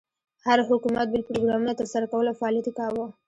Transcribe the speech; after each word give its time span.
هر 0.45 0.59
حکومت 0.69 1.05
بېل 1.11 1.23
پروګرامونه 1.29 1.73
تر 1.79 1.87
سره 1.93 2.05
کول 2.11 2.25
او 2.27 2.39
فعالیت 2.39 2.65
یې 2.69 2.73
کاوه. 2.79 3.05